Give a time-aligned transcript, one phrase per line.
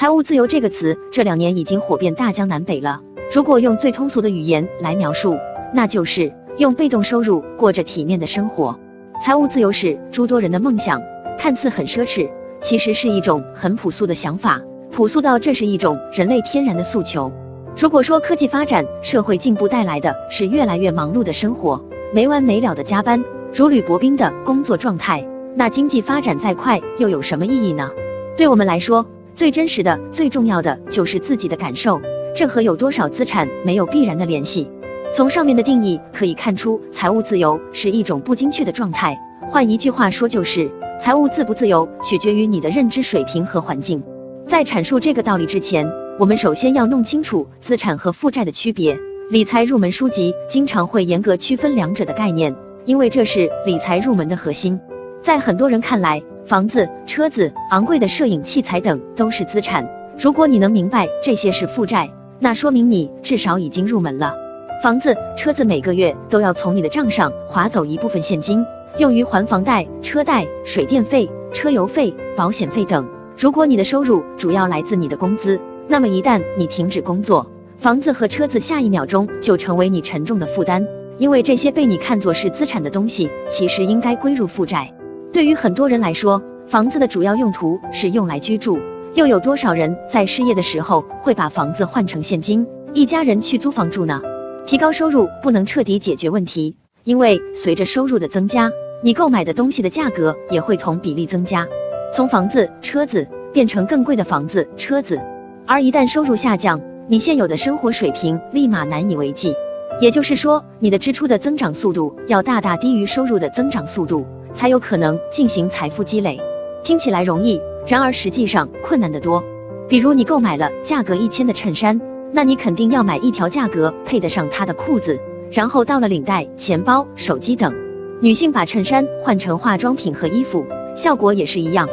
[0.00, 3.02] 财务自由这个词这两年已经火遍大江南北了。
[3.34, 5.36] 如果用最通俗的语言来描述，
[5.74, 8.74] 那就是用被动收入过着体面的生活。
[9.22, 10.98] 财务自由是诸多人的梦想，
[11.38, 12.26] 看似很奢侈，
[12.62, 14.58] 其实是一种很朴素的想法，
[14.90, 17.30] 朴素到这是一种人类天然的诉求。
[17.78, 21.78] 如果说科技发展、社会进步带来的是越来越忙碌的生活，
[22.14, 23.22] 没完没了的加班，
[23.52, 25.22] 如履薄冰的工作状态，
[25.54, 27.90] 那经济发展再快又有什么意义呢？
[28.38, 29.04] 对我们来说，
[29.40, 31.98] 最真实的、最重要的就是自己的感受，
[32.36, 34.68] 这和有多少资产没有必然的联系。
[35.16, 39.18] 从上面的定义可以看出，财务自由是一种不精确的状态。
[39.50, 40.70] 换一句话说，就是
[41.02, 44.02] 财务自不自由取决于你的认知水平和环境。
[44.46, 48.94] 在阐述这个道理之前，我们首先要弄清楚资产和负债的区别。
[49.30, 52.54] 理财入门书籍经常会严格区分两者的概念，
[52.84, 54.78] 因为这是理财入门的核心。
[55.22, 59.88] 在很多人看来，房子、车子、昂贵的摄影器材等都是资产。
[60.18, 64.34] 如果你能明白这些是负债，那说明你至少已经入门了。
[64.82, 68.66] 房子、车子每个月都要从你的账上划走一部分现金，
[68.98, 73.08] 用于还房贷、车贷、水电费、车油费、保险费等。
[73.38, 77.48] 如果你的收入主要来自你的工资，那么一旦你停止工作，
[77.78, 80.84] 房子和车子下一秒钟就成为你沉重的负担，
[81.16, 84.92] 因为这些被你看作是资产的东西，其实应该归入负债。
[85.32, 88.78] 对于很多人来说，房子的主要用途是用来居住，
[89.14, 94.20] 又有多少人在失业的时候会把房子换成现金，一家人去租房住呢？
[94.66, 98.70] 提高收入不能彻底解决问题，因为随着收入的增加，
[99.04, 101.64] 你购买的东西的价格也会同比例增加，
[102.12, 105.20] 从房子、车子变成更贵的房子、车子。
[105.64, 109.54] 而一旦收入下降，你现有的生活水平立马难以为继。
[110.00, 114.26] 也就是说，你的支出的增长速度要大大低于收入的增长速度。
[114.54, 116.40] 才有可能进行财富积累，
[116.82, 119.42] 听起来容易，然而实际上困难得多。
[119.88, 122.00] 比如你购买了价格一千的衬衫，
[122.32, 125.18] 那你肯定要买一条价格配得上它的裤子，
[125.50, 127.74] 然后到了领带、钱包、手机等。
[128.20, 130.64] 女性把衬衫换成化妆品和衣服，
[130.94, 131.88] 效果也是一样。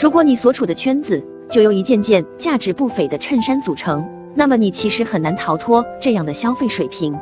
[0.00, 4.02] 如果你所处的圈子就由一件件价值不菲的衬衫组成，
[4.34, 7.14] 那么你其实很难逃脱这样的消费水平。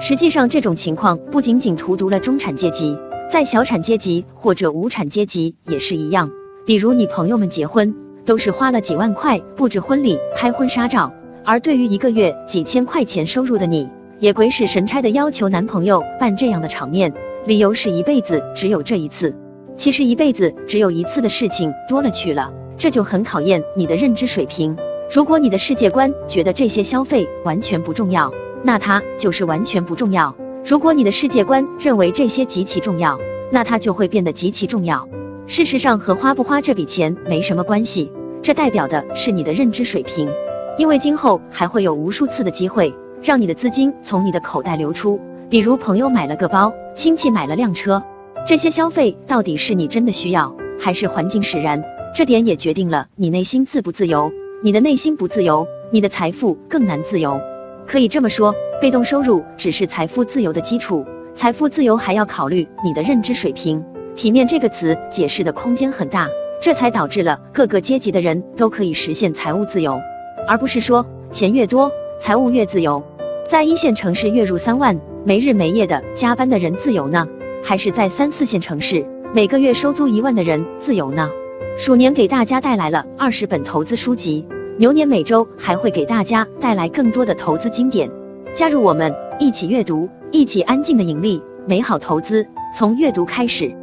[0.00, 2.94] 实际上，这种情况不仅仅荼毒了中产阶级。
[3.30, 6.30] 在小产阶级或者无产阶级也是一样，
[6.64, 7.94] 比如你朋友们结婚
[8.24, 11.12] 都是花了几万块布置婚礼、拍婚纱照，
[11.44, 13.86] 而对于一个月几千块钱收入的你，
[14.18, 17.12] 也鬼使神差的要求男朋友办这样的场面，
[17.44, 19.34] 理由是一辈子只有这一次。
[19.76, 24.74] 其实一辈子只有一次的事情多了去了，这就很考验你的认知水平。
[25.14, 28.32] 如果你的世界观觉得这些消费完全不重要，
[28.64, 30.34] 那它就是完全不重要。
[30.64, 33.18] 如果你的世界观认为这些极其重要，
[33.50, 35.08] 那它就会变得极其重要。
[35.46, 40.28] 事实上，和花不花这笔钱没什么关系，这代表的是你的认知水平。
[40.76, 45.18] 因为今后还会有无数次的机会，让你的资金从你的口袋流出。
[45.48, 48.02] 比如朋友买了个包，亲戚买了辆车，
[48.46, 51.82] 这些消费到底是你真的需要，还是环境使然？
[52.14, 54.30] 这点也决定了你内心自不自由。
[54.62, 57.40] 你的内心不自由，你的财富更难自由。
[57.88, 58.54] 可以这么说。
[58.80, 61.04] 被动收入只是财富自由的基础，
[61.34, 63.84] 财富自由还要考虑你的认知水平。
[64.14, 66.28] 体面这个词解释的空间很大，
[66.62, 70.00] 这才导致了各个阶级的人都可以实现财务自由，
[70.46, 71.90] 而不是说钱越多
[72.20, 73.02] 财务越自由。
[73.50, 77.26] 在一线城市月入三万没日没夜的加班的人自由呢，
[77.64, 81.28] 还是在三四线城市每个月收租一万的人自由呢？
[81.76, 84.46] 鼠年给大家带来了二十本投资书籍，
[84.78, 88.08] 牛年每周还会给大家带来更多的投资经典。
[88.54, 91.42] 加入我们，一起阅读，一起安静的盈利。
[91.66, 92.46] 美好投资
[92.76, 93.74] 从阅读开始。